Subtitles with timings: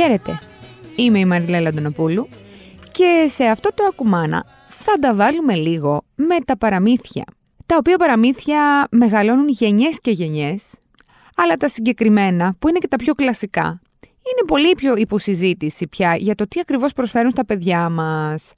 [0.00, 0.38] Χαίρετε,
[0.96, 2.28] είμαι η Μαριλέλα Αντωνοπούλου
[2.92, 7.24] και σε αυτό το ακουμάνα θα τα βάλουμε λίγο με τα παραμύθια.
[7.66, 10.78] Τα οποία παραμύθια μεγαλώνουν γενιές και γενιές,
[11.36, 16.34] αλλά τα συγκεκριμένα, που είναι και τα πιο κλασικά, είναι πολύ πιο υποσυζήτηση πια για
[16.34, 18.52] το τι ακριβώς προσφέρουν στα παιδιά μας.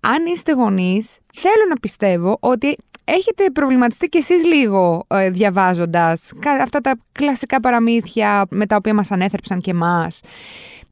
[0.00, 6.80] Αν είστε γονείς, θέλω να πιστεύω ότι έχετε προβληματιστεί κι εσείς λίγο ε, διαβάζοντας αυτά
[6.80, 10.20] τα κλασικά παραμύθια με τα οποία μας ανέθρεψαν και εμάς.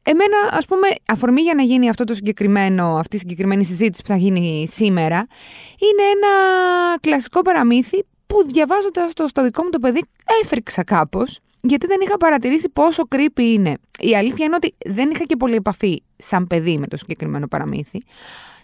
[0.09, 4.09] Εμένα, ας πούμε, αφορμή για να γίνει αυτό το συγκεκριμένο, αυτή η συγκεκριμένη συζήτηση που
[4.09, 5.27] θα γίνει σήμερα,
[5.79, 6.29] είναι ένα
[7.01, 10.03] κλασικό παραμύθι που διαβάζοντας το στο δικό μου το παιδί
[10.43, 13.75] έφρυξα κάπως γιατί δεν είχα παρατηρήσει πόσο creepy είναι.
[13.99, 18.03] Η αλήθεια είναι ότι δεν είχα και πολύ επαφή σαν παιδί με το συγκεκριμένο παραμύθι.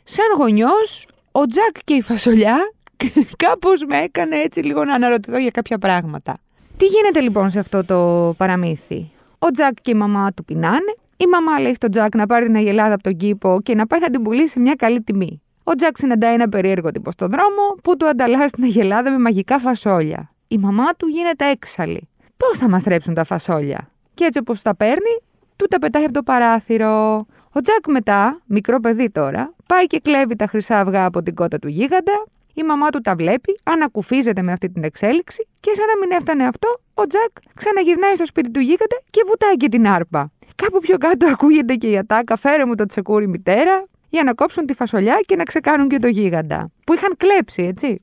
[0.04, 2.72] Σαν γονιός, ο Τζακ και η φασολιά
[3.44, 6.38] κάπως με έκανε έτσι λίγο να αναρωτηθώ για κάποια πράγματα.
[6.76, 10.96] Τι γίνεται λοιπόν σε αυτό το παραμύθι; Ο Τζακ και η μαμά του πεινάνε.
[11.22, 14.00] Η μαμά λέει στον Τζακ να πάρει την αγελάδα από τον κήπο και να πάει
[14.00, 15.42] να την πουλήσει σε μια καλή τιμή.
[15.64, 19.58] Ο Τζακ συναντάει ένα περίεργο τύπο στον δρόμο που του ανταλλάσσει την αγελάδα με μαγικά
[19.58, 20.34] φασόλια.
[20.48, 24.76] Η μαμά του γίνεται έξαλλη πώς θα μας θρέψουν τα φασόλια; Και έτσι όπως τα
[24.76, 25.18] παίρνει,
[25.56, 27.26] του τα πετάει από το παράθυρο.
[27.52, 31.58] Ο Τζακ μετά, μικρό παιδί τώρα, πάει και κλέβει τα χρυσά αυγά από την κότα
[31.58, 32.26] του γίγαντα.
[32.54, 36.46] Η μαμά του τα βλέπει, ανακουφίζεται με αυτή την εξέλιξη και σαν να μην έφτανε
[36.46, 40.30] αυτό, ο Τζακ ξαναγυρνάει στο σπίτι του γίγαντα και βουτάει και την άρπα.
[40.56, 44.66] Κάπου πιο κάτω ακούγεται και η ατάκα, φέρε μου το τσεκούρι μητέρα, για να κόψουν
[44.66, 46.70] τη φασολιά και να ξεκάνουν και το γίγαντα.
[46.86, 48.00] Που είχαν κλέψει, έτσι.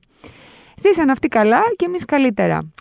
[0.76, 2.72] Ζήσαν αυτοί καλά και εμείς καλύτερα.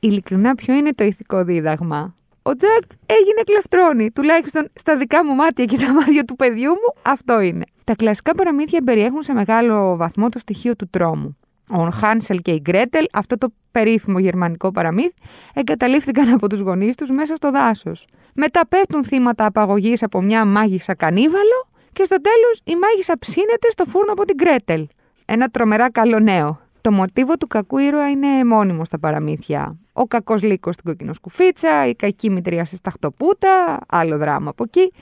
[0.00, 4.10] Ειλικρινά, ποιο είναι το ηθικό δίδαγμα; Ο Τζακ έγινε κλεφτρόνι.
[4.10, 7.64] Τουλάχιστον στα δικά μου μάτια και τα μάτια του παιδιού μου, αυτό είναι.
[7.84, 11.38] Τα κλασικά παραμύθια περιέχουν σε μεγάλο βαθμό το στοιχείο του τρόμου.
[11.72, 15.14] Ο Χάνσελ και η Γκρέτελ, αυτό το περίφημο γερμανικό παραμύθι,
[15.54, 18.06] εγκαταλείφθηκαν από τους γονείς τους μέσα στο δάσος.
[18.34, 23.84] Μετά πέφτουν θύματα απαγωγής από μια μάγισσα κανίβαλο και στο τέλος η μάγισσα ψήνεται στο
[23.84, 24.86] φούρνο από την Γκρέτελ.
[25.24, 26.60] Ένα τρομερά καλό νέο.
[26.80, 29.76] Το μοτίβο του κακού ήρωα είναι μόνιμο στα παραμύθια.
[29.92, 34.92] Ο κακός λύκος στην κοκκινοσκουφίτσα, η κακή μητρία στη σταχτοπούτα, άλλο δράμα από εκεί.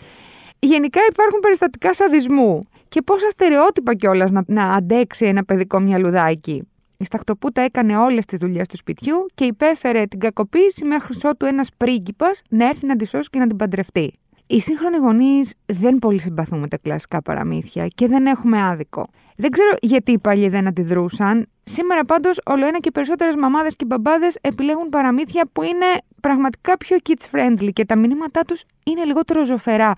[0.58, 6.68] Γενικά υπάρχουν περιστατικά σαδισμού και πόσα στερεότυπα κιόλας να, να αντέξει ένα παιδικό μυαλουδάκι.
[6.96, 11.68] Η σταχτοπούτα έκανε όλες τις δουλειές του σπιτιού και υπέφερε την κακοποίηση μέχρι ότου ένας
[11.76, 14.12] πρίγκιπας να έρθει να τη σώσει και να την παντρευτεί.
[14.46, 19.08] Οι σύγχρονοι γονείς δεν πολύ συμπαθούν με τα κλασικά παραμύθια και δεν έχουμε άδικο.
[19.36, 21.46] Δεν ξέρω γιατί οι παλιοί δεν αντιδρούσαν.
[21.64, 25.86] Σήμερα πάντως όλο ένα και περισσότερες μαμάδες και μπαμπάδες επιλέγουν παραμύθια που είναι
[26.20, 29.92] πραγματικά πιο kids friendly και τα μηνύματά τους είναι λιγότερο ζωφερά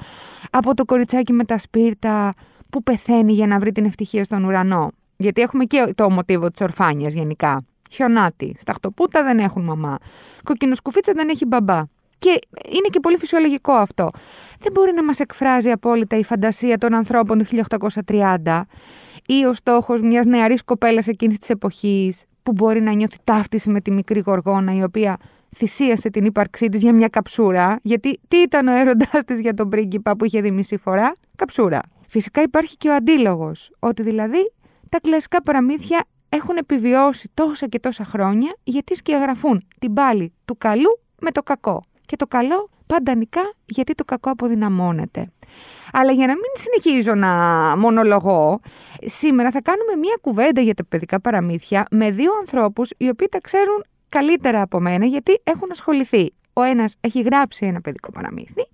[0.50, 2.34] από το κοριτσάκι με τα σπίρτα
[2.70, 4.91] που πεθαίνει για να βρει την ευτυχία στον ουρανό.
[5.16, 7.64] Γιατί έχουμε και το μοτίβο της ορφάνειας γενικά.
[7.91, 8.56] Χιονάτι.
[8.60, 9.98] Σταχτοπούτα δεν έχουν μαμά.
[10.44, 11.82] Κοκκινοσκουφίτσα δεν έχει μπαμπά.
[12.19, 12.38] Και
[12.69, 14.10] είναι και πολύ φυσιολογικό αυτό.
[14.58, 17.44] Δεν μπορεί να μας εκφράζει απόλυτα η φαντασία των ανθρώπων του
[18.06, 18.62] 1830
[19.26, 23.81] ή ο στόχος μιας νεαρής κοπέλας εκείνης της εποχής που μπορεί να νιώθει ταύτιση με
[23.81, 25.16] τη μικρή γοργόνα η οποία
[25.56, 27.78] θυσίασε την ύπαρξή της για μια καψούρα.
[27.82, 31.81] Γιατί τι ήταν ο έρωτάς της για τον πρίγκιπα που είχε δει μισή φορά, καψούρα.
[32.10, 34.53] Φυσικά υπάρχει και ο αντίλογος, ότι δηλαδή
[34.88, 41.00] τα κλασικά παραμύθια έχουν επιβιώσει τόσα και τόσα χρόνια γιατί σκιαγραφούν την πάλη του καλού
[41.20, 41.82] με το κακό.
[42.06, 45.32] Και το καλό πάντα νικά γιατί το κακό αποδυναμώνεται.
[45.93, 47.28] Αλλά για να μην συνεχίζω να
[47.76, 48.60] μονολογώ,
[49.04, 53.41] σήμερα θα κάνουμε μία κουβέντα για τα παιδικά παραμύθια με δύο ανθρώπους οι οποίοι τα
[53.41, 56.32] ξέρουν καλύτερα από μένα γιατί έχουν ασχοληθεί.
[56.53, 58.66] Ο ένας έχει γράψει ένα παιδικό παραμύθι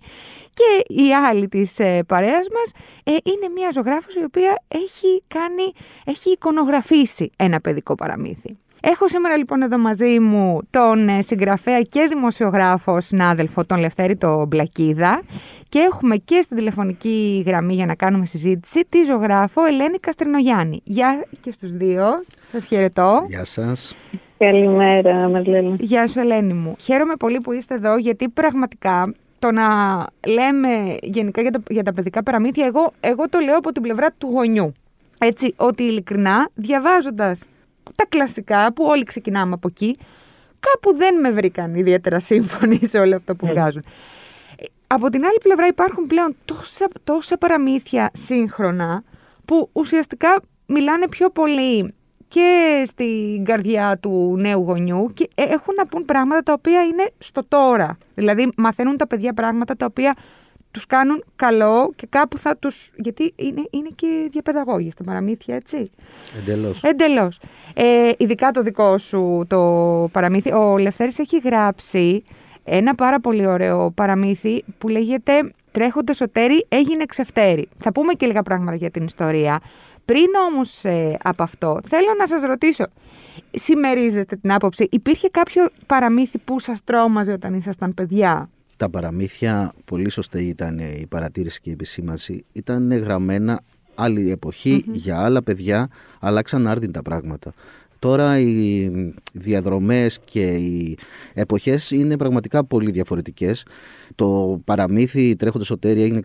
[0.53, 2.71] και η άλλη της ε, παρέας μας
[3.03, 5.73] ε, είναι μία ζωγράφος η οποία έχει, κάνει,
[6.05, 8.57] έχει εικονογραφήσει ένα παιδικό παραμύθι.
[8.89, 14.45] Έχω σήμερα λοιπόν εδώ μαζί μου τον ε, συγγραφέα και δημοσιογράφο συνάδελφο, τον Λευτέρη το
[14.45, 15.21] Μπλακίδα
[15.69, 20.81] και έχουμε και στην τηλεφωνική γραμμή για να κάνουμε συζήτηση τη ζωγράφο Ελένη Καστρινογιάννη.
[20.83, 22.05] Γεια και στους δύο.
[22.51, 23.25] Σας χαιρετώ.
[23.27, 23.95] Γεια σας.
[24.37, 25.75] Καλημέρα, Μαρλέλα.
[25.79, 26.75] Γεια σου, Ελένη μου.
[26.79, 29.63] Χαίρομαι πολύ που είστε εδώ, γιατί πραγματικά το να
[30.27, 34.07] λέμε γενικά για τα, για τα παιδικά παραμύθια, εγώ, εγώ το λέω από την πλευρά
[34.17, 34.73] του γονιού.
[35.17, 37.41] Έτσι, ότι ειλικρινά, διαβάζοντας
[37.97, 39.97] τα κλασικά που όλοι ξεκινάμε από εκεί,
[40.59, 43.51] κάπου δεν με βρήκαν ιδιαίτερα σύμφωνοι σε όλο αυτό που ναι.
[43.51, 43.83] βγάζουν.
[44.87, 49.03] Από την άλλη πλευρά υπάρχουν πλέον τόσα, τόσα παραμύθια σύγχρονα
[49.45, 51.93] που ουσιαστικά μιλάνε πιο πολύ
[52.27, 57.41] και στην καρδιά του νέου γονιού και έχουν να πούν πράγματα τα οποία είναι στο
[57.47, 57.97] τώρα.
[58.15, 60.15] Δηλαδή μαθαίνουν τα παιδιά πράγματα τα οποία
[60.77, 62.91] τους κάνουν καλό και κάπου θα τους...
[62.95, 65.91] Γιατί είναι, είναι και διαπαιδαγώγοι στα παραμύθια, έτσι.
[66.41, 66.83] Εντελώς.
[66.83, 67.39] Εντελώς.
[67.73, 69.61] Ε, ειδικά το δικό σου το
[70.11, 70.51] παραμύθι.
[70.51, 72.23] Ο Λευθέρης έχει γράψει
[72.63, 77.67] ένα πάρα πολύ ωραίο παραμύθι που λέγεται τρέχοντας ο Τέρι έγινε ξεφτέρι.
[77.79, 79.59] Θα πούμε και λίγα πράγματα για την ιστορία.
[80.05, 82.85] Πριν όμως ε, από αυτό, θέλω να σας ρωτήσω,
[83.51, 90.09] συμμερίζεστε την άποψη, υπήρχε κάποιο παραμύθι που σας τρόμαζε όταν ήσασταν παιδιά; Τα παραμύθια, πολύ
[90.09, 93.59] σωστή ήταν η παρατήρηση και η επισήμανση, ήταν γραμμένα
[93.95, 94.37] άλλη
[94.91, 95.87] για άλλα παιδιά,
[96.19, 97.53] αλλάξαν άρδιν τα πράγματα.
[97.99, 98.91] Τώρα οι
[99.33, 100.97] διαδρομές και οι
[101.33, 103.65] εποχές είναι πραγματικά πολύ διαφορετικές.
[104.15, 106.21] Το παραμύθι τρέχοντας σωτέρι έγινε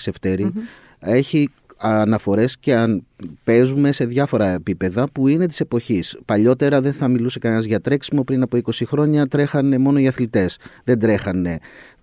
[0.98, 1.48] Έχει
[1.82, 3.06] αναφορές και αν
[3.44, 6.19] παίζουμε σε διάφορα επίπεδα που είναι της εποχής.
[6.25, 10.58] Παλιότερα δεν θα μιλούσε κανένας για τρέξιμο, πριν από 20 χρόνια τρέχανε μόνο οι αθλητές.
[10.84, 11.58] Δεν τρέχανε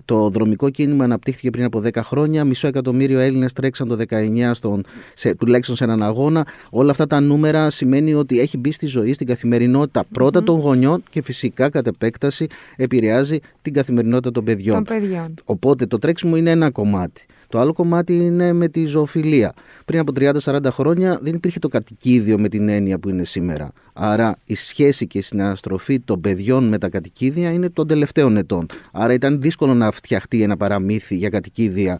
[0.09, 2.45] το δρομικό κίνημα αναπτύχθηκε πριν από 10 χρόνια.
[2.45, 4.83] Μισό εκατομμύριο Έλληνες τρέξαν το 19 στον,
[5.13, 6.47] σε, τουλάχιστον σε έναν αγώνα.
[6.69, 11.03] Όλα αυτά τα νούμερα σημαίνει ότι έχει μπει στη ζωή, στην καθημερινότητα πρώτα των γονιών
[11.09, 14.83] και φυσικά κατ' επέκταση επηρεάζει την καθημερινότητα των παιδιών.
[14.83, 15.33] παιδιών.
[15.43, 17.25] Οπότε το τρέξιμο είναι ένα κομμάτι.
[17.49, 19.53] Το άλλο κομμάτι είναι με τη ζωοφιλία.
[19.85, 23.71] Πριν από 30-40 χρόνια δεν υπήρχε το κατοικίδιο με την έννοια που είναι σήμερα.
[23.93, 28.65] Άρα η σχέση και η συναστροφή των παιδιών με τα κατοικίδια είναι των τελευταίων ετών.
[28.91, 31.99] Άρα ήταν δύσκολο να φτιαχτεί ένα παραμύθι για κατοικίδια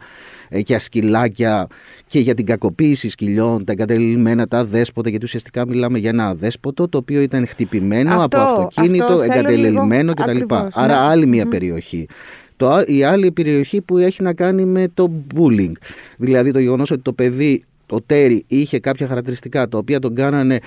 [0.49, 1.67] ε, και σκυλάκια
[2.07, 6.87] και για την κακοποίηση σκυλιών, τα εγκατελειμμένα, τα δέσποτα, γιατί ουσιαστικά μιλάμε για ένα δέσποτο
[6.89, 10.41] το οποίο ήταν χτυπημένο από αυτοκίνητο, εγκατελελειμμένο κτλ.
[10.73, 11.09] Άρα ναι.
[11.09, 12.07] άλλη μια περιοχή.
[12.59, 15.71] Το, η άλλη περιοχή που έχει να κάνει με το bullying.
[16.17, 20.59] Δηλαδή το γεγονός ότι το παιδί, το τέρι, είχε κάποια χαρακτηριστικά τα οποία τον κάνανε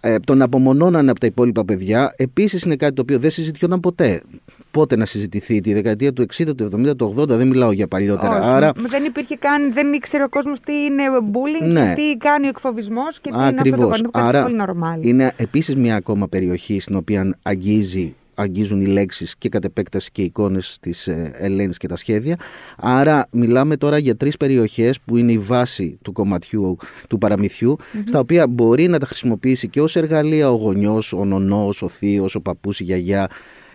[0.00, 2.14] ε, τον απομονώνανε από τα υπόλοιπα παιδιά.
[2.16, 4.22] Επίσης είναι κάτι το οποίο δεν συζητιόταν ποτέ.
[4.70, 8.36] Πότε να συζητηθεί, τη δεκαετία του 60, του 70, του 80, δεν μιλάω για παλιότερα.
[8.36, 8.72] Όχι, Άρα...
[8.88, 11.02] Δεν υπήρχε καν, δεν ήξερε ο κόσμος τι είναι
[11.32, 11.94] bullying, ναι.
[11.96, 13.78] τι κάνει ο εκφοβισμός και τι Ακριβώς.
[13.78, 15.04] είναι αυτό το Άρα, πολύ normal.
[15.04, 20.22] Είναι επίσης μια ακόμα περιοχή στην οποία αγγίζει αγγίζουν οι λέξεις και κατ' επέκταση και
[20.22, 22.36] οι εικόνες της ε, Ελένης και τα σχέδια.
[22.76, 26.76] Άρα μιλάμε τώρα για τρεις περιοχές που είναι η βάση του κομματιού
[27.08, 31.82] του παραμυθιου στα οποία μπορεί να τα χρησιμοποιήσει και ως εργαλεία ο γονιός, ο νονός,
[31.82, 33.28] ο θείος, ο παππούς, η γιαγιά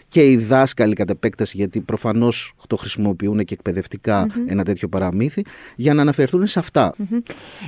[0.10, 5.46] και οι δάσκαλοι κατ' επέκταση, γιατί προφανώς το χρησιμοποιούν και εκπαιδευτικα ένα τέτοιο παραμύθι,
[5.76, 6.96] για να αναφερθούν σε αυτα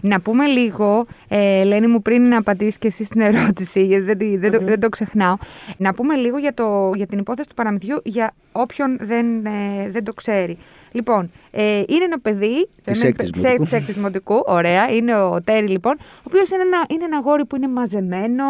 [0.01, 4.39] Να πούμε λίγο, ε, Ελένη μου, πριν να απαντήσεις και εσύ στην ερώτηση, γιατί δεν,
[4.39, 5.37] δεν, το, δεν το ξεχνάω,
[5.77, 10.03] να πούμε λίγο για, το, για την υπόθεση του παραμυθιού για όποιον δεν, ε, δεν
[10.03, 10.57] το ξέρει.
[10.91, 14.43] Λοιπόν, ε, είναι ένα παιδί της έκτης δημοτικού.
[14.45, 18.43] Ωραία, είναι ο Τέρι λοιπόν, ο οποίος είναι ένα, είναι ένα γόρι που είναι μαζεμένο,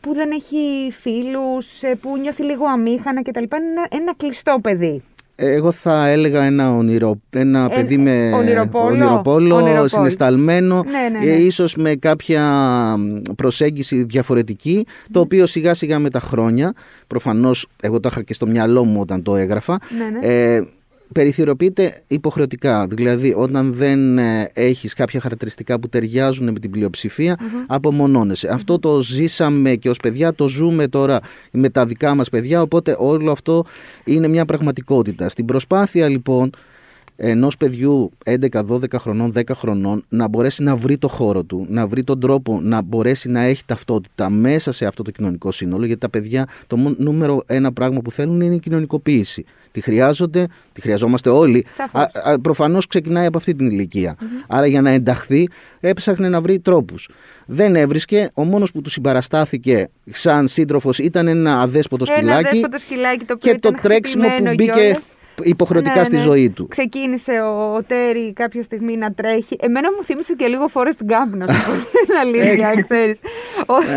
[0.00, 3.42] που δεν έχει φίλους, ε, που νιώθει λίγο αμήχανα κτλ.
[3.42, 5.02] Είναι ένα, ένα κλειστό παιδί.
[5.38, 11.32] Εγώ θα έλεγα ένα, ονειρο, ένα ε, παιδί με ονειροπόλο, ονειροπόλο, συνεσταλμένο, ναι, ναι, ναι.
[11.32, 12.44] Ε, ίσως με κάποια
[13.36, 16.72] προσέγγιση διαφορετική, το οποίο σιγά σιγά με τα χρόνια,
[17.06, 19.78] προφανώς εγώ το είχα και στο μυαλό μου όταν το έγραφα,
[20.20, 20.64] ναι, ε,
[21.12, 22.86] περιθυροποιείται υποχρεωτικά.
[22.86, 28.48] Δηλαδή, όταν δεν ε, έχεις κάποια χαρακτηριστικά που ταιριάζουν με την πλειοψηφία, απομονώνεσαι.
[28.48, 31.20] Αυτό το ζήσαμε και ως παιδιά, το ζούμε τώρα
[31.50, 33.64] με τα δικά μας παιδιά, οπότε όλο αυτό
[34.04, 35.28] είναι μια πραγματικότητα.
[35.28, 36.50] Στην προσπάθεια λοιπόν
[37.16, 41.86] ενός παιδιού 11, 12 χρονών, 10 χρονών να μπορέσει να βρει το χώρο του, να
[41.86, 45.84] βρει τον τρόπο να μπορέσει να έχει ταυτότητα μέσα σε αυτό το κοινωνικό σύνολο.
[45.86, 49.44] Γιατί τα παιδιά, το νούμερο ένα πράγμα που θέλουν είναι η κοινωνικοποίηση.
[49.72, 51.66] Τη χρειάζονται, τη χρειαζόμαστε όλοι.
[52.42, 54.16] Προφανώς ξεκινάει από αυτή την ηλικια
[54.48, 55.48] Άρα για να ενταχθεί
[55.80, 57.08] έψαχνε να βρει τρόπους.
[57.46, 58.30] Δεν έβρισκε.
[58.34, 62.28] Ο μόνος που του συμπαραστάθηκε σαν σύντροφος ήταν ένα αδέσποτο σκυλάκι.
[62.28, 64.98] Ένα αδέσποτο σκυλάκι το οποίο και το τρέξιμο που μπήκε
[65.42, 66.20] υποχρεωτικά ναι, στη ναι.
[66.20, 66.68] ζωή του.
[66.68, 69.56] Ξεκίνησε ο, Τέρι κάποια στιγμή να τρέχει.
[69.60, 71.46] Εμένα μου θύμισε και λίγο φορέ την κάμπνα.
[71.46, 73.20] την αλήθεια, ξέρεις.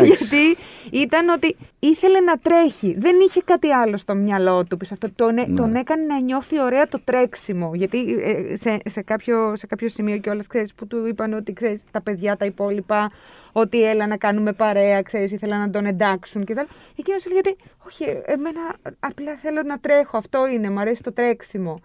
[0.02, 0.56] Γιατί
[0.90, 2.96] ήταν ότι ήθελε να τρέχει.
[2.98, 5.10] Δεν είχε κάτι άλλο στο μυαλό του πίσω αυτό.
[5.14, 5.46] Τον, ναι.
[5.56, 7.70] τον έκανε να νιώθει ωραία το τρέξιμο.
[7.74, 11.80] Γιατί ε, σε, σε, κάποιο, σε κάποιο σημείο κιόλας ξέρεις που του είπαν ότι ξέρεις,
[11.90, 13.10] τα παιδιά τα υπόλοιπα,
[13.52, 16.60] ότι έλα να κάνουμε παρέα, ξέρεις, ήθελα να τον εντάξουν κτλ.
[16.96, 17.56] Εκείνος έλεγε ότι
[17.86, 18.60] όχι, εμένα
[19.00, 20.16] απλά θέλω να τρέχω.
[20.16, 21.78] Αυτό είναι, μου αρέσει το τρέξιμο.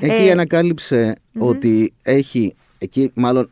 [0.00, 2.54] Εκεί ε, ανακαλυψε ότι έχει.
[2.78, 3.50] Εκεί, μάλλον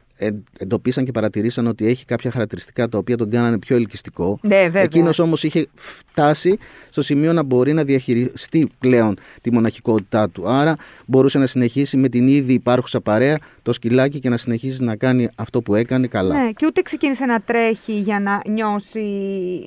[0.59, 4.39] εντοπίσαν και παρατηρήσαν ότι έχει κάποια χαρακτηριστικά τα οποία τον κάνανε πιο ελκυστικό.
[4.43, 6.59] Ναι, Εκείνος όμως είχε φτάσει
[6.91, 10.49] στο σημείο να μπορεί να διαχειριστεί πλέον τη μοναχικότητά του.
[10.49, 14.97] Άρα μπορούσε να συνεχίσει με την ήδη υπάρχουσα παρέα το σκυλάκι και να συνεχίσει να
[14.97, 16.43] κάνει αυτό που έκανε καλά.
[16.43, 19.03] Ναι, και ούτε ξεκίνησε να τρέχει για να νιώσει,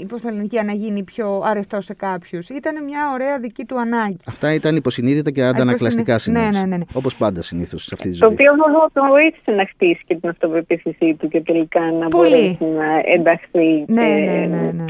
[0.07, 2.49] πώς θα λένε, για να γίνει πιο αρεστό σε κάποιους.
[2.49, 4.17] Ήταν μια ωραία δική του ανάγκη.
[4.25, 6.43] Αυτά ήταν υποσυνείδητα και αντανακλαστικά συνήθω.
[6.43, 6.83] Ναι, ναι, ναι, ναι.
[6.93, 8.29] Όπως πάντα συνήθως σε αυτή τη ζωή.
[8.29, 8.51] Το οποίο
[8.93, 12.29] τον βοήθησε να χτίσει και την αυτοπεποίθησή του και τελικά να Πολύ.
[12.29, 13.85] μπορέσει να ενταχθεί.
[13.87, 14.85] Ναι, ναι, ναι, ναι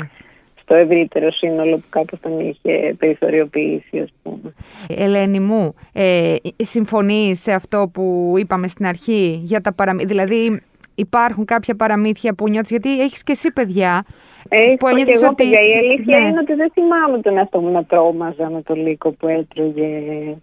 [0.63, 4.53] στο ευρύτερο σύνολο που κάπως τον είχε περιθωριοποιήσει, ας πούμε.
[4.88, 10.62] Ελένη μου, ε, συμφωνείς σε αυτό που είπαμε στην αρχή για τα παραμύθια, δηλαδή
[10.96, 14.05] υπάρχουν κάποια παραμύθια που νιώθεις, γιατί έχεις και εσύ παιδιά,
[14.50, 15.60] Έχω που και ένιωθες εγώ ότι- παιδιά.
[15.67, 16.27] Η αλήθεια ναι.
[16.27, 20.36] είναι ότι δεν θυμάμαι τον εαυτό μου να τρόμαζα με το λύκο που έτρωγε ε,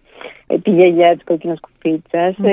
[0.63, 1.57] τη γιαγιά τη κόκκινα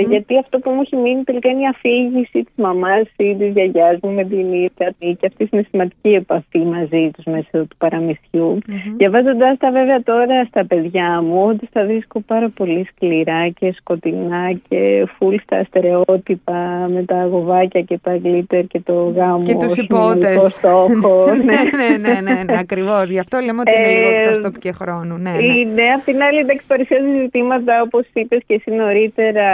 [0.09, 3.99] Γιατί αυτό που μου έχει μείνει τελικά είναι η αφήγηση της μαμάς ή της γιαγιάς
[4.03, 4.95] μου με την Ήρτα.
[4.99, 8.59] Και αυτή η συναισθηματική επαφή μαζί τους μέσω του παραμυθιου
[8.97, 14.53] Διαβάζοντα τα βέβαια τώρα στα παιδιά μου, ότι τα βρίσκω πάρα πολύ σκληρά και σκοτεινά
[14.69, 19.45] και φουλ στα στερεότυπα με τα γοβάκια και τα γκλίτερ και το γάμο.
[19.45, 20.37] και τους ως υπότες.
[20.37, 21.25] μοναδικό στόχο.
[21.49, 23.11] ναι, ναι, ναι, ναι, ναι, ακριβώς.
[23.11, 25.17] Γι' αυτό λέμε ότι είναι λίγο Ε, εκτός τόπου και χρόνου.
[25.17, 25.45] Ναι, ναι.
[25.45, 29.49] Είναι απ' την άλλη εντάξει παρουσιάζει ζητήματα όπως είπες και εσύ νωρίτερα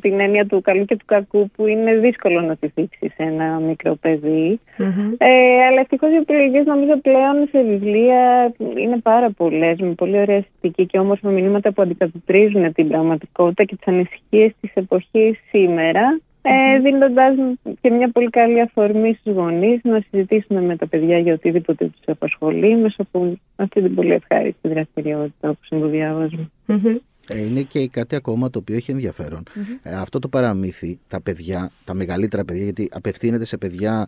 [0.00, 3.58] την έννοια του καλού και του κακού που είναι δύσκολο να τη δείξεις σε ένα
[3.58, 4.60] μικρό παιδί.
[4.78, 5.12] Μμμ.
[5.18, 10.36] Ε, αλλά ευτυχώς οι επιλογές νομίζω πλέον σε βιβλία είναι πάρα πολλές, με πολύ ωραία
[10.36, 16.20] αισθητική και όμορφα μηνύματα που αντικατοπτρίζουν την πραγματικότητα και τις ανησυχίες της εποχής σήμερα.
[16.46, 17.34] Ε, δίνοντα
[17.80, 22.02] και μια πολύ καλή αφορμή στους γονείς να συζητήσουν με τα παιδιά για οτιδήποτε τους
[22.06, 26.50] απασχολεί μέσα από αυτή την πολύ ευχάριστη δραστηριότητα όπω είναι το διάβασμα.
[26.66, 26.86] Μμμ.
[26.86, 27.00] Ε,
[27.32, 29.42] Είναι και κάτι ακόμα το οποίο έχει ενδιαφέρον.
[29.82, 34.06] Ε, αυτό το παραμύθι, τα παιδιά, τα μεγαλύτερα παιδιά, γιατί απευθύνεται σε παιδιά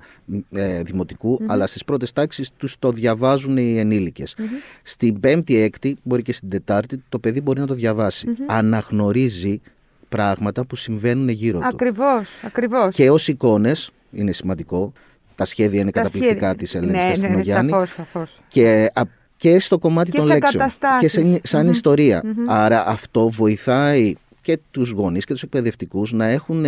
[0.53, 4.37] ε, δημοτικου αλλά στις πρώτες τάξεις τους το διαβάζουν οι ενήλικες.
[4.83, 8.29] Στην πέμπτη, έκτη, μπορεί και στην τετάρτη, το παιδί μπορεί να το διαβάσει.
[8.47, 9.61] Αναγνωρίζει
[10.09, 11.67] πράγματα που συμβαίνουν γύρω του.
[11.67, 12.95] Ακριβώς, ακριβώς.
[12.95, 14.93] Και ως εικόνες, είναι σημαντικό,
[15.35, 16.55] τα σχέδια είναι Τα καταπληκτικά σχέδια.
[16.55, 18.41] της Ελένης Ναι, ναι, ναι, Καστινογιάννη σαφώς, σαφώς.
[18.49, 19.03] και, α-
[19.37, 21.01] και στο κομμάτι Και των σε λέξεων καταστάσεις.
[21.01, 21.71] και σε, σαν Μμμ.
[21.71, 26.65] ιστορια Άρα αυτό βοηθάει και τους γονείς και τους εκπαιδευτικούς να έχουν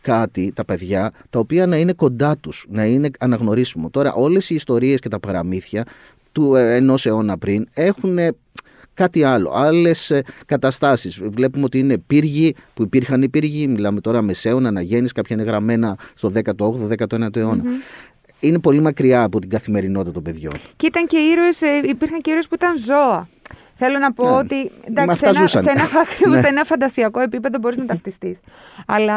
[0.00, 3.90] κάτι, τα παιδιά, τα οποία να είναι κοντά τους, να είναι αναγνωρίσιμο.
[3.90, 5.84] Τώρα όλες οι ιστορίες και τα παραμύθια
[6.32, 8.30] του ε, ενός αιώνα πριν έχουν ε,
[8.94, 11.20] κάτι άλλο, άλλες ε, καταστάσεις.
[11.22, 15.98] Βλέπουμε ότι είναι πύργοι που υπήρχαν οι πύργοι, μιλάμε τώρα μεσαίων, αναγέννης, κάποια είναι γραμμένα
[16.14, 17.62] στο 18ο, 19ο αιώνα.
[18.42, 20.52] Είναι πολύ μακριά από την καθημερινότητα των παιδιών.
[20.76, 23.28] Και ήταν και ήρωες, ε, υπήρχαν και ήρωες που ήταν ζώα.
[23.76, 24.36] Θέλω να πω Ναι.
[24.36, 25.62] ότι Με εντάξει, σε, αυτά ένα, ζούσαν.
[25.62, 26.40] σε, ένα, ακριβώς, Ναι.
[26.40, 28.38] σε ένα φαντασιακό επίπεδο μπορείς να ταυτιστείς.
[28.86, 29.16] Αλλά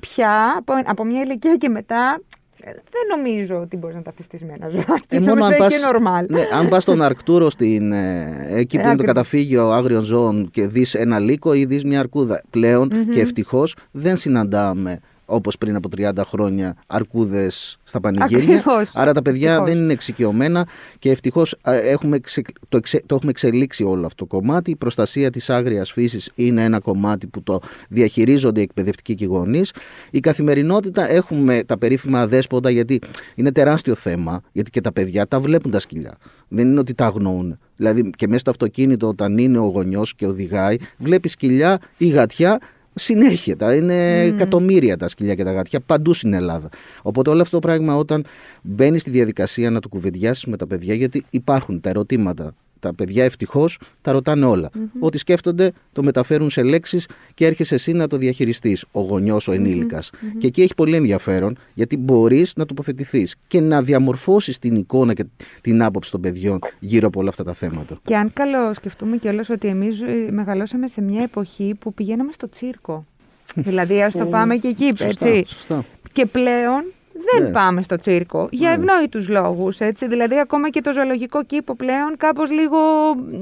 [0.00, 2.20] πια από, από μια ηλικία και μετά
[2.62, 4.90] ε, δεν νομίζω ότι μπορείς να ταυτιστείς με ένα ζωάκι.
[5.08, 6.26] Ε, Νομίζω αν είναι πας, και normal.
[6.28, 9.06] ναι, αν πας στον Αρκτούρο στην, ε, εκεί που είναι το Ακριβώς.
[9.06, 12.42] καταφύγιο άγριων ζώων και δεις ένα λύκο ή δεις μια αρκούδα.
[12.50, 18.54] Πλέον και ευτυχώς δεν συναντάμε όπως πριν από 30 χρόνια αρκούδες στα πανηγύρια.
[18.58, 18.96] Ακριβώς.
[18.96, 19.70] Άρα τα παιδιά Ευτυχώς.
[19.70, 20.66] δεν είναι εξοικειωμένα
[20.98, 24.70] και ευτυχώς α, έχουμε ξε- το, εξε- το έχουμε εξελίξει όλο αυτό το κομμάτι.
[24.70, 29.26] Η προστασία της άγριας φύσης είναι ένα κομμάτι που το διαχειρίζονται οι εκπαιδευτικοί και οι
[29.26, 29.72] γονείς.
[30.10, 33.00] Η καθημερινότητα έχουμε τα περίφημα δέσποτα γιατί
[33.34, 36.16] είναι τεράστιο θέμα γιατί και τα παιδιά τα βλέπουν τα σκυλιά.
[36.48, 37.58] Δεν είναι ότι τα αγνοούν.
[37.76, 42.58] Δηλαδή και μέσα στο αυτοκίνητο όταν είναι ο γονιός και οδηγάει βλέπει σκυλιά ή γατιά
[42.94, 43.56] συνέχεια.
[43.56, 46.68] Τα είναι εκατομμύρια τα σκυλιά και τα γατιά παντού στην Ελλάδα.
[47.02, 48.24] Οπότε όλο αυτό το πράγμα όταν
[48.62, 52.54] μπαίνεις στη διαδικασία να το κουβεντιάσεις με τα παιδιά, γιατί υπάρχουν τα ερωτήματα.
[52.80, 54.70] Τα παιδιά ευτυχώς τα ρωτάνε όλα.
[54.98, 59.52] Ό,τι σκέφτονται το μεταφέρουν σε λέξεις και έρχεσαι εσύ να το διαχειριστείς, ο γονιός, ο
[59.52, 65.12] ενηλικας Και εκεί έχει πολύ ενδιαφέρον, γιατί μπορείς να τοποθετηθείς και να διαμορφώσεις την εικόνα
[65.14, 65.24] και
[65.60, 67.98] την άποψη των παιδιών γύρω από όλα αυτά τα θέματα.
[68.04, 72.48] Και αν καλό σκεφτούμε κιόλας ότι εμείς ε, μεγαλώσαμε σε μια εποχή που πηγαίναμε στο
[72.48, 73.06] τσίρκο.
[73.54, 75.54] δηλαδή ας το πάμε και εκεί, Σωστά, έτσι.
[75.54, 75.84] σωστά.
[76.12, 76.84] Και πλέον
[77.32, 77.50] δεν Ναι.
[77.50, 80.08] πάμε στο τσίρκο για ευνόητους λόγους, έτσι.
[80.08, 82.78] Δηλαδή ακόμα και το ζωολογικό κήπο πλέον κάπως λίγο,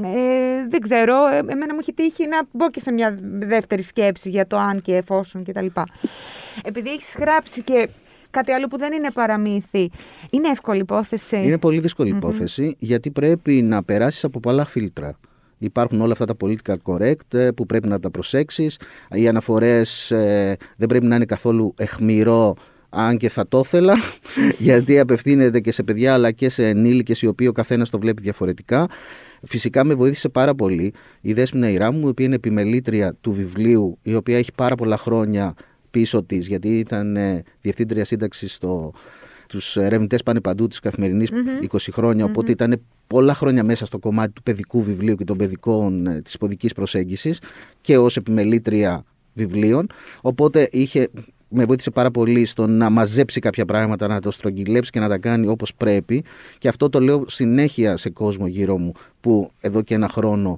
[0.03, 4.29] ε, δεν ξέρω, ε, εμένα μου έχει τύχει να μπω και σε μια δεύτερη σκέψη
[4.29, 5.67] για το αν και εφόσον κτλ.
[6.63, 7.89] Επειδή έχεις γράψει και
[8.31, 9.91] κάτι άλλο που δεν είναι παραμύθι,
[10.31, 11.37] είναι εύκολη υπόθεση.
[11.37, 15.19] Είναι πολύ δύσκολη υπόθεση γιατί πρέπει να περάσεις από πολλά φίλτρα.
[15.59, 18.79] Υπάρχουν όλα αυτά τα political correct ε, που πρέπει να τα προσέξεις.
[19.13, 22.55] Οι αναφορές ε, δεν πρέπει να είναι καθόλου εχμηρό
[22.89, 23.97] αν και θα το ήθελα,
[24.59, 28.23] γιατί απευθύνεται και σε παιδιά αλλά και σε ενήλικες οι οποίοι ο καθένας το βλέπει
[28.23, 28.89] διαφορετικά.
[29.43, 34.15] Φυσικά με βοήθησε πάρα πολύ η Δέσποινα Ιράμου, η οποία είναι επιμελήτρια του βιβλίου, η
[34.15, 35.55] οποία έχει πάρα πολλά χρόνια
[35.91, 38.93] πίσω της, γιατί ήταν ε, διευθύντρια σύνταξης στο,
[39.49, 41.27] τους ερευνητές πάνε παντού της καθημερινη
[41.71, 46.07] 20 χρόνια, οπότε ήταν πολλά χρόνια μέσα στο κομμάτι του παιδικού βιβλίου και των παιδικών
[46.07, 47.41] ε, της παιδικής προσέγγισης
[47.81, 49.05] και ως επιμελήτρια
[49.35, 49.87] βιβλίων,
[50.21, 51.09] οπότε είχε,
[51.49, 55.19] με βοήθησε πάρα πολύ στο να μαζέψει κάποια πράγματα, να το στρογγυλέψει και να τα
[55.19, 56.25] κάνει όπως πρέπει
[56.59, 60.57] και αυτό το λέω συνέχεια σε κόσμο γύρω μου που εδώ και ένα χρόνο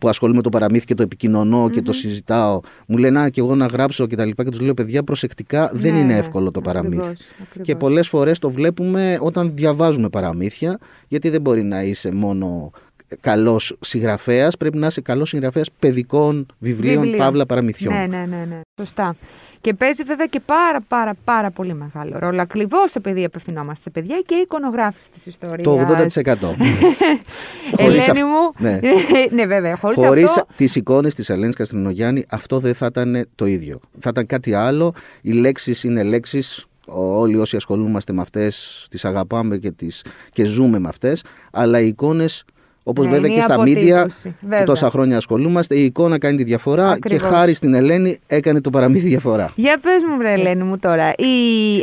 [0.00, 3.40] που ασχολούμαι με το παραμύθι και το επικοινωνώ και το συζητάω, μου λένε Α, και
[3.40, 4.44] εγώ να γράψω και τα λοιπά.
[4.44, 6.96] Και τους λέω, παιδιά, προσεκτικά δεν Ναι, είναι εύκολο το παραμύθι.
[6.96, 7.66] ακριβώς, ακριβώς.
[7.66, 10.78] Και πολλές φορές το βλέπουμε όταν διαβάζουμε παραμύθια,
[11.08, 12.70] γιατί δεν μπορεί να είσαι μόνο
[13.20, 17.18] καλός συγγραφέας, πρέπει να είσαι καλός συγγραφέας παιδικών βιβλίων, Βιβλίων.
[17.18, 17.94] παύλα παραμυθιών.
[17.94, 18.60] Ναι, ναι, ναι, ναι.
[18.80, 19.16] Σωστά.
[19.60, 22.40] Και παίζει βέβαια και πάρα πάρα πάρα πολύ μεγάλο ρόλο.
[22.42, 25.62] Ακριβώς επειδή απευθυνόμαστε σε παιδιά και η εικονογράφηση της ιστορίας.
[25.62, 25.78] Το
[26.22, 26.54] 80%.
[27.76, 28.52] Ελένη αυ- μου.
[28.58, 28.80] Ναι.
[29.36, 29.76] ναι, βέβαια.
[29.76, 30.46] Χωρίς Χωρίς αυτό.
[30.56, 33.80] τις εικόνες της Ελένης Καστρινογιάννη, αυτό δεν θα ήταν το ίδιο.
[33.98, 34.94] Θα ήταν κάτι άλλο.
[35.22, 36.66] Οι λέξεις είναι λέξεις.
[36.86, 41.24] Όλοι όσοι ασχολούμαστε με αυτές, τις αγαπάμε και, τις, και ζούμε με αυτές.
[41.52, 42.44] Αλλά οι εικόνες,
[42.86, 44.64] όπως Ναι, βέβαια είναι και η στα μίντια, αποτύπωση, που βέβαια.
[44.64, 47.22] τόσα χρόνια ασχολούμαστε, η εικόνα κάνει τη διαφορά Ακριβώς.
[47.28, 49.52] και χάρη στην Ελένη έκανε το παραμύθι διαφορά.
[49.54, 51.24] Για πες μου, βρε Ελένη μου τώρα, η,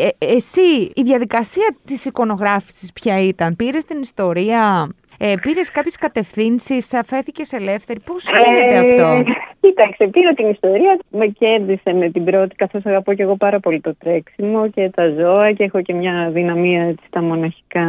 [0.01, 6.93] ε, εσύ, η διαδικασία της εικονογράφησης ποια ήταν, πήρες την ιστορία, ε, πήρες κάποιες κατευθύνσεις,
[6.93, 9.23] αφέθηκες ελεύθερη, πώς γίνεται Ε, αυτό;
[9.61, 13.81] Κοίταξε, πήρα την ιστορία, με κέρδισε με την πρώτη, καθώς αγαπώ και εγώ πάρα πολύ
[13.81, 17.85] το τρέξιμο και τα ζώα και έχω και μια δυναμία έτσι, στα μοναχικά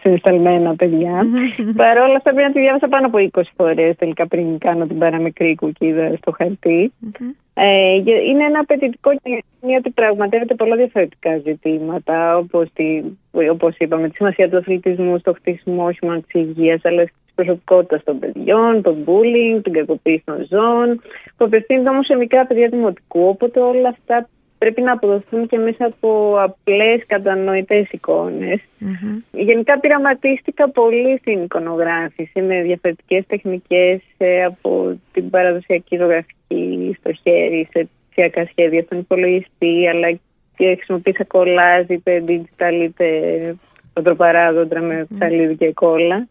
[0.00, 1.26] συνισταλμένα παιδιά.
[1.82, 4.98] Παρ' όλα αυτά πρέπει να τη διάβασα πάνω από 20 φορές τελικά πριν κάνω την
[4.98, 6.92] παραμικρή κουκίδα στο χαρτί.
[7.54, 13.02] Ε, γε- είναι ένα απαιτητικό κοινό ότι πραγματεύεται πολλά διαφορετικά ζητήματα, όπως, τη,
[13.50, 18.04] όπως είπαμε, τη σημασία του αθλητισμού στο χτίσιμο όχι μόνο της υγείας, αλλά τη προσωπικότητας
[18.04, 21.00] των παιδιών, το bullying, την κακοποίηση των ζώων,
[21.36, 25.84] που απευθύνεται όμως σε μικρά παιδιά δημοτικού, οπότε όλα αυτά πρέπει να αποδοθούν και μέσα
[25.84, 28.60] από απλές κατανοητές εικόνες.
[28.78, 29.20] Μμμ.
[29.32, 37.68] Γενικά πειραματίστηκα πολύ στην εικονογράφηση με διαφορετικές τεχνικές ε, από την παραδοσιακή ζωγραφική στο χέρι
[37.72, 40.10] σε ψηφιακά σχέδια στον υπολογιστή αλλά
[40.56, 43.06] και χρησιμοποίησα κολλάζ είτε digital είτε
[43.94, 46.28] φωτοπαράδοντρα με ψαλίδι και κόλλα.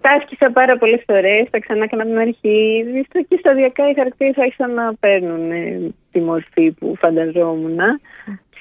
[0.00, 3.94] Τα άσκησα πάρα πολλές φορές, τα ξανά έκανα από την αρχή στο- και σταδιακά οι
[3.94, 5.80] χαρακτήρες άρχισαν να παίρνουν ε,
[6.12, 7.78] τη μορφή που φανταζόμουν.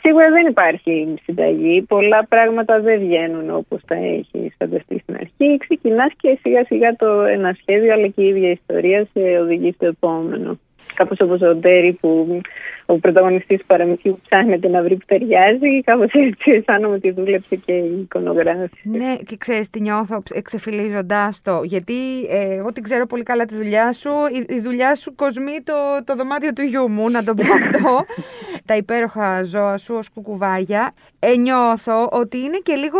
[0.01, 1.81] Σίγουρα δεν υπάρχει συνταγή.
[1.81, 5.57] Πολλά πράγματα δεν βγαίνουν όπως τα έχει φανταστεί στην αρχή.
[5.57, 9.85] Ξεκινάς και σιγά σιγά το ένα σχέδιο αλλά και η ίδια ιστορία σε οδηγεί στο
[9.85, 10.59] επόμενο.
[10.93, 12.41] Κάπως όπως ο Ντέρι που
[12.85, 15.81] ο πρωταγωνιστής του παραμυθιού ψάχνεται να βρει που ταιριάζει.
[15.83, 18.81] Κάπως έτσι αισθάνομαι ότι δούλεψε και η εικονογράφηση.
[18.83, 21.93] Ναι, και ξέρεις τι νιώθω εξεφυλίζοντάς το, γιατί
[22.29, 25.73] ε, εγώ την ξέρω πολύ καλά τη δουλειά σου, η, η δουλειά σου κοσμεί το,
[26.03, 28.05] το δωμάτιο του γιού μου, να το πω αυτό,
[28.65, 32.99] τα υπέροχα ζώα σου ως κουκουβάγια, ε, νιώθω ότι είναι και λίγο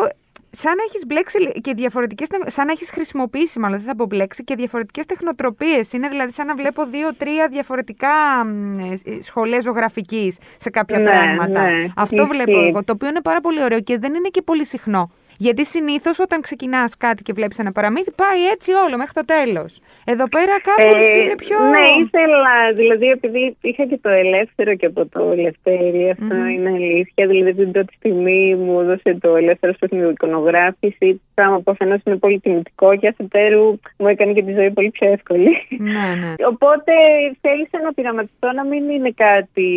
[0.56, 4.06] σαν να έχεις μπλέξει και διαφορετικές, τεχ- σαν να έχεις χρησιμοποιήσει, μάλλον δεν θα πω
[4.06, 5.94] μπλέξει, και διαφορετικές τεχνοτροπίες.
[5.94, 8.10] Είναι δηλαδή σαν να βλέπω δύο-τρία διαφορετικά
[8.46, 11.62] μ, ε, σχολές ζωγραφικής σε κάποια Ναι, πράγματα.
[11.62, 12.28] ναι, Αυτό ισχύει.
[12.30, 15.12] βλέπω εγώ, το οποίο είναι πάρα πολύ ωραίο και δεν είναι και πολύ συχνό.
[15.38, 19.80] Γιατί συνήθως όταν ξεκινάς κάτι και βλέπεις ένα παραμύθι, πάει έτσι όλο μέχρι το τέλος.
[20.06, 21.58] Εδώ πέρα κάπως Ε, είναι πιο.
[21.60, 27.28] Ναι, ήθελα, δηλαδή επειδή είχα και το ελεύθερο και από το ελευθέρι, αυτό είναι αλήθεια.
[27.28, 32.16] Δηλαδή την πρώτη στιγμή μου έδωσε το ελεύθερο στο στην εικονογράφηση, πράγμα που αφενός είναι
[32.16, 35.52] πολύ τιμητικό και αφετέρου μου έκανε και τη ζωή πολύ πιο εύκολη.
[35.78, 36.34] Ναι, ναι.
[36.54, 36.94] Οπότε
[37.42, 39.70] θέλησα να πειραματιστώ να μην είναι κάτι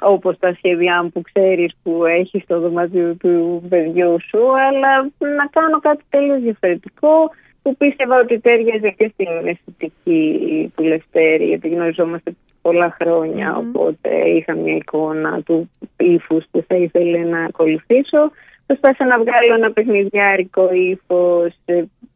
[0.00, 4.83] όπως τα σχέδιά μου που ξέρεις που έχεις στο δωμάτιο του παιδιού σου, αλλά
[5.18, 7.30] να κάνω κάτι τελείως διαφορετικό
[7.62, 14.54] που πίστευα ότι τέριαζε και στην αισθητική του Λευτέρη, γιατί γνωριζόμαστε πολλά χρόνια, οπότε είχα
[14.54, 18.30] μια εικόνα του ύφους που θα ήθελε να ακολουθήσω.
[18.66, 21.54] Προσπάθησα να βγάλω ένα παιχνιδιάρικο ύφος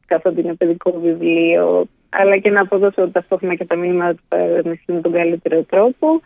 [0.07, 5.01] καθότι είναι παιδικό βιβλίο, αλλά και να αποδώσω ταυτόχρονα και τα μήνυματα του παραμυθιού με
[5.01, 6.21] τον καλύτερο τρόπο.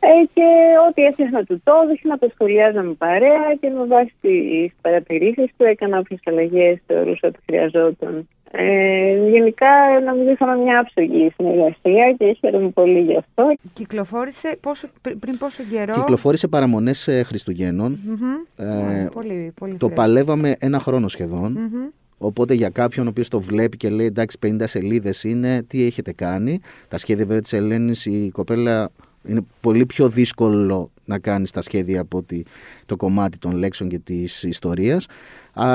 [0.00, 0.42] Ε, και
[0.88, 5.64] ό,τι έφτιαχνα του το έδειχνα, να το σχολιάζαμε παρέα και με βάση τις παρατηρήσεις του
[5.64, 8.28] έκανα όποιες αλλαγές θεωρούσα ότι χρειαζόταν.
[8.54, 9.66] Ε, γενικά
[10.06, 13.54] νομίζω είχαμε μια άψογη συνεργασία και χαίρομαι πολύ γι' αυτό.
[13.72, 17.98] Κυκλοφόρησε πόσο, πρι- πριν πόσο καιρό; Κυκλοφόρησε παραμονές Χριστουγέννων.
[18.06, 18.66] Μμμ.
[18.66, 20.02] Ε, πολύ, πολύ το φρέσκο.
[20.02, 21.52] παλεύαμε ένα χρόνο σχεδόν.
[21.52, 21.88] Μμμ.
[22.22, 26.12] Οπότε για κάποιον ο οποίος το βλέπει και λέει εντάξει 50 σελίδες είναι, τι έχετε
[26.12, 26.60] κάνει.
[26.88, 28.90] Τα σχέδια βέβαια της Ελένης, η κοπέλα
[29.28, 32.44] είναι πολύ πιο δύσκολο να κάνεις τα σχέδια από ότι
[32.86, 35.06] το κομμάτι των λέξεων και της ιστορίας.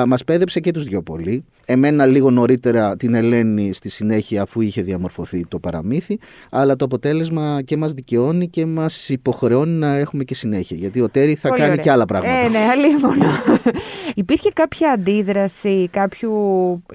[0.07, 1.43] Μας πέδεψε και τους δυο πολύ.
[1.69, 7.61] Εμένα λίγο νωρίτερα την Ελένη στη συνέχεια αφού είχε διαμορφωθεί το παραμύθι αλλά το αποτέλεσμα
[7.65, 11.59] και μας δικαιώνει και μας υποχρεώνει να έχουμε και συνέχεια γιατί ο Τέρι θα Πολύ
[11.59, 11.83] κάνει ωραία.
[11.83, 12.35] και άλλα πράγματα.
[12.37, 13.31] Ε, ναι, αλίμονο.
[14.15, 16.33] Υπήρχε κάποια αντίδραση κάποιου,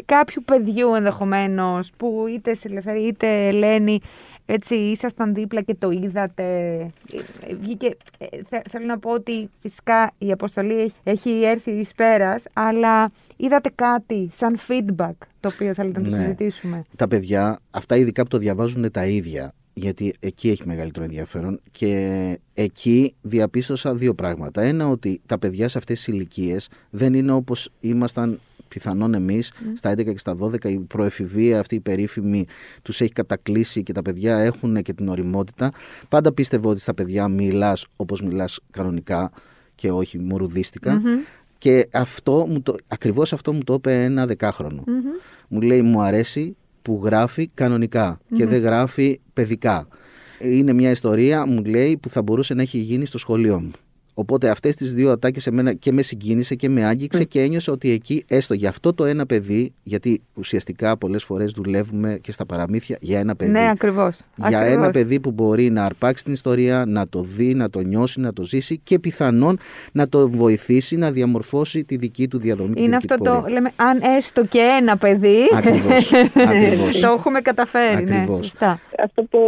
[0.05, 4.01] κάποιου παιδιού ενδεχομένως που είτε σε ελευθερία είτε Ελένη
[4.47, 6.43] έτσι ήσασταν δίπλα και το είδατε.
[7.47, 7.97] Ε, βγήκε,
[8.71, 14.29] θέλω να πω ότι φυσικά η αποστολή έχει, έχει έρθει εις πέρας, αλλά είδατε κάτι
[14.33, 16.23] σαν feedback το οποίο θέλετε να το ναι.
[16.23, 21.61] συζητήσουμε; Τα παιδιά, αυτά ειδικά που το διαβάζουν τα ίδια, γιατί εκεί έχει μεγαλύτερο ενδιαφέρον
[21.71, 24.63] και εκεί διαπίστωσα δύο πράγματα.
[24.63, 28.41] Ένα ότι τα παιδιά σε αυτές τις ηλικίες δεν είναι όπως ήμασταν
[28.73, 32.47] πιθανόν εμείς στα 11 και στα 12 η προεφηβεία αυτή η περίφημη
[32.83, 35.71] τους έχει κατακλείσει και τα παιδιά έχουν και την οριμότητα.
[36.09, 39.33] Πάντα πίστευα ότι στα παιδιά μιλάς όπως μιλάς κανονικά
[39.75, 41.03] και όχι μουρουδίστικα.
[41.59, 44.85] Και αυτό, μου το, ακριβώς αυτό μου το είπε ένα δεκάχρονο.
[45.49, 47.51] Μου λέει μου αρέσει που γράφει
[48.35, 49.89] και δεν γράφει παιδικά.
[50.41, 53.71] Είναι μια ιστορία, μου λέει, που θα μπορούσε να έχει γίνει στο σχολείο μου.
[54.15, 57.73] Οπότε αυτές τις δύο ατάκες σε μένα και με συγκίνησε και με άγγιξε και ένιωσα
[57.73, 62.47] ότι εκεί, έστω για αυτό το ένα παιδί, γιατί ουσιαστικά πολλές φορές δουλεύουμε και στα
[62.47, 63.51] παραμύθια για ένα παιδί.
[63.51, 64.19] Ναι, ακριβώς.
[64.49, 68.21] Για ένα παιδί που μπορεί να αρπάξει την ιστορία, να το δει, να το νιώσει,
[68.21, 69.59] να το ζήσει και πιθανόν
[69.93, 72.75] να το βοηθήσει να διαμορφώσει τη δική του διαδρομή.
[72.77, 75.39] Είναι αυτό το λέμε, αν έστω και ένα παιδί.
[75.55, 77.01] Ακριβώς.
[77.01, 78.05] το έχουμε καταφέρει.
[78.05, 78.53] Ναι, ακριβώς.
[78.61, 79.41] Ναι, Αυτό που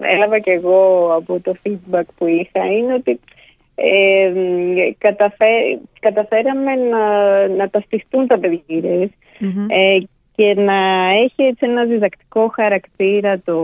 [0.00, 3.20] έλαβα και εγώ από το feedback που είχα είναι ότι
[3.74, 4.32] ε,
[6.00, 9.08] καταφέραμε να, να ταυτιστούν τα παιδιγυρες
[9.68, 9.98] ε,
[10.34, 13.58] και να έχει έτσι ένα διδακτικό χαρακτήρα το,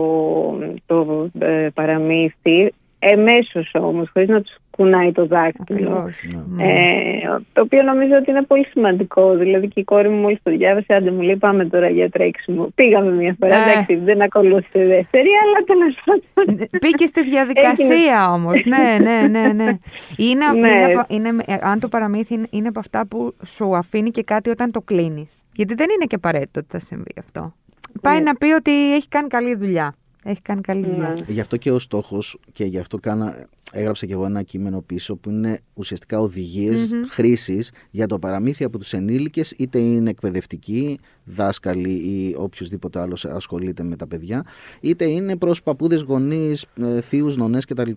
[0.85, 6.09] το ε, παραμύθι εμέσως όμως, χωρίς να τους κουνάει το δάκτυλο.
[6.47, 6.63] Ναι.
[6.63, 9.35] Ε, το οποίο νομίζω ότι είναι πολύ σημαντικό.
[9.35, 12.71] Δηλαδή και η κόρη μου μόλις το διάβασε, άντε μου λέει πάμε τώρα για τρέξιμο.
[12.75, 13.71] Πήγαμε μια φορά, ναι.
[13.71, 16.55] εντάξει, δεν ακολούθησε δεύτερη, αλλά τέλος πάντων.
[16.55, 18.65] Ναι, πήγε στη διαδικασία όμως.
[18.65, 19.53] ναι, ναι, ναι.
[19.53, 19.77] ναι.
[20.17, 20.69] Είναι, ναι.
[21.07, 24.71] Είναι, είναι, αν το παραμύθι είναι, είναι από αυτά που σου αφήνει και κάτι όταν
[24.71, 25.43] το κλείνεις.
[25.53, 27.53] Γιατί δεν είναι και απαραίτητο ότι θα συμβεί αυτό.
[28.01, 28.23] Πάει ναι.
[28.23, 29.95] να πει ότι έχει κάνει καλή δουλειά.
[30.23, 31.09] Έχει κάνει καλή δουλειά.
[31.09, 31.33] Ναι.
[31.33, 35.15] Γι' αυτό και ο στόχος και γι' αυτό κάνα, έγραψα και εγώ ένα κείμενο πίσω
[35.15, 37.07] που είναι ουσιαστικά οδηγίες mm-hmm.
[37.09, 43.83] χρήσης για το παραμύθι από τους ενήλικες, είτε είναι εκπαιδευτικοί, δάσκαλοι ή οποιοδήποτε άλλος ασχολείται
[43.83, 44.45] με τα παιδιά,
[44.81, 47.91] είτε είναι προς παππούδες, γονείς, ε, θείους, νονές κτλ.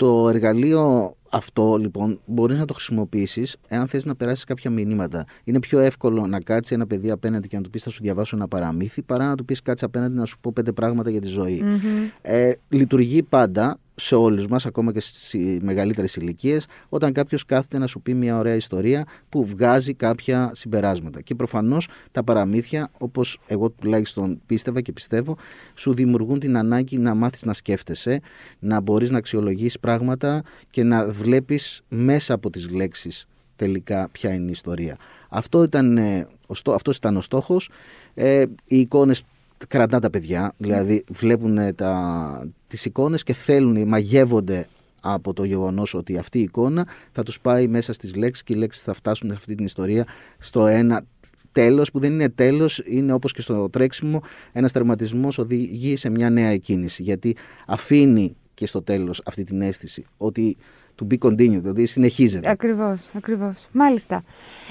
[0.00, 5.24] Το εργαλείο αυτό λοιπόν μπορείς να το χρησιμοποιήσεις εάν θες να περάσεις κάποια μηνύματα.
[5.44, 8.36] Είναι πιο εύκολο να κάτσει ένα παιδί απέναντι και να του πεις Θα σου διαβάσω
[8.36, 11.28] ένα παραμύθι, παρά να του πεις κάτσε απέναντι να σου πω πέντε πράγματα για τη
[11.28, 11.62] ζωή.
[11.64, 12.10] Mm-hmm.
[12.22, 17.86] Ε, λειτουργεί πάντα σε όλους μας, ακόμα και στις μεγαλύτερες ηλικίες, όταν κάποιος κάθεται να
[17.86, 21.20] σου πει μια ωραία ιστορία που βγάζει κάποια συμπεράσματα.
[21.20, 25.36] Και προφανώς τα παραμύθια, όπως εγώ τουλάχιστον πίστευα και πιστεύω,
[25.74, 28.20] σου δημιουργούν την ανάγκη να μάθεις να σκέφτεσαι,
[28.58, 34.48] να μπορείς να αξιολογείς πράγματα και να βλέπεις μέσα από τις λέξεις τελικά ποια είναι
[34.48, 34.96] η ιστορία.
[35.28, 36.26] Αυτό ήταν, ε,
[36.74, 37.70] αυτός ήταν ο στόχος.
[38.14, 39.22] Ε, οι εικόνες
[39.68, 44.68] κρατά τα παιδιά, δηλαδή βλέπουν τα, τις εικόνες και θέλουν, μαγεύονται
[45.00, 48.56] από το γεγονός ότι αυτή η εικόνα θα τους πάει μέσα στις λέξεις και οι
[48.56, 50.06] λέξεις θα φτάσουν σε αυτή την ιστορία
[50.38, 51.04] στο ένα
[51.52, 56.30] τέλος που δεν είναι τέλος, είναι όπως και στο τρέξιμο, ένας τερματισμός οδηγεί σε μια
[56.30, 60.56] νέα εκκίνηση γιατί αφήνει και στο τέλος αυτή την αίσθηση ότι
[61.00, 62.50] to be continued, δηλαδή συνεχίζεται.
[62.50, 63.68] Ακριβώς, ακριβώς.
[63.72, 64.22] Μάλιστα.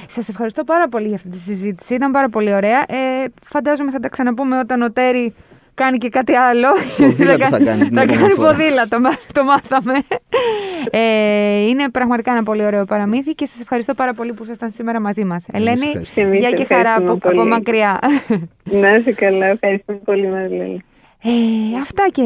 [0.07, 1.93] Σας ευχαριστώ πάρα πολύ για αυτή τη συζήτηση.
[1.93, 2.79] Ήταν πάρα πολύ ωραία.
[2.79, 5.33] Ε, φαντάζομαι θα τα ξαναπούμε όταν ο Τέρι
[5.73, 6.67] κάνει και κάτι άλλο.
[6.97, 7.89] Ποδήλατο θα κάνει.
[7.93, 8.97] Θα κάνει ποδήλατο,
[9.33, 9.93] το μάθαμε.
[10.89, 14.99] Ε, είναι πραγματικά ένα πολύ ωραίο παραμύθι και σας ευχαριστώ πάρα πολύ που ήσασταν σήμερα
[14.99, 15.45] μαζί μας.
[15.51, 16.01] Ελένη,
[16.39, 17.99] γεια και χαρά από, από μακριά.
[18.63, 20.83] Να είσαι καλά, ευχαριστώ πολύ Μαριλέλη.
[21.23, 21.29] Ε,
[21.81, 22.23] αυτά και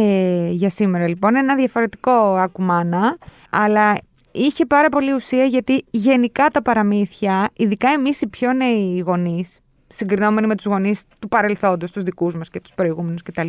[0.49, 1.35] για σήμερα λοιπόν.
[1.35, 3.17] Ένα διαφορετικό ακουμάνα
[3.53, 3.97] αλλά
[4.31, 10.47] είχε πάρα πολύ ουσία γιατί γενικά τα παραμύθια, ειδικά εμείς οι πιο νέοι γονείς, συγκρινόμενοι
[10.47, 13.47] με τους γονείς του παρελθόντος, τους δικούς μας και τους προηγούμενους κτλ.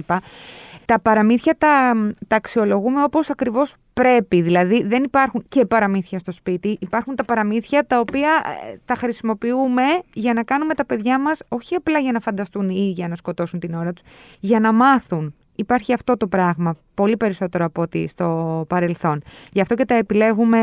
[0.85, 1.93] Τα παραμύθια τα,
[2.29, 4.41] τα αξιολογούμε όπως ακριβώς πρέπει.
[4.43, 6.77] Δηλαδή δεν υπάρχουν και παραμύθια στο σπίτι.
[6.81, 11.75] Υπάρχουν τα παραμύθια τα οποία ε, τα χρησιμοποιούμε για να κάνουμε τα παιδιά μας όχι
[11.75, 14.03] απλά για να φανταστούν ή για να σκοτώσουν την ώρα τους,
[14.41, 19.23] για να μάθουν υπάρχει αυτό το πράγμα πολύ περισσότερο από ό,τι στο παρελθόν.
[19.53, 20.61] Γι' αυτό και τα επιλέγουμε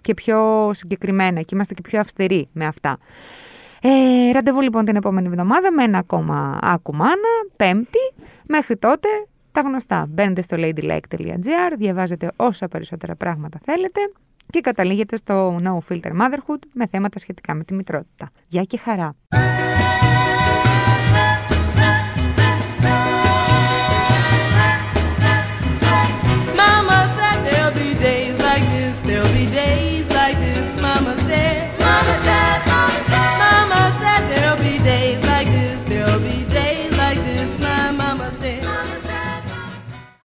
[0.00, 2.98] και πιο συγκεκριμένα και είμαστε και πιο αυστηροί με αυτά.
[3.82, 8.12] Ε, ραντεβού λοιπόν την επόμενη εβδομάδα με ένα ακόμα άκουμάνα, πέμπτη.
[8.46, 9.08] Μέχρι τότε
[9.52, 10.06] τα γνωστά.
[10.08, 14.00] Μπαίνετε στο ladylike.gr, διαβάζετε όσα περισσότερα πράγματα θέλετε
[14.50, 18.30] και καταλήγετε στο No Filter Motherhood με θέματα σχετικά με τη μητρότητα.
[18.48, 19.14] Γεια και χαρά!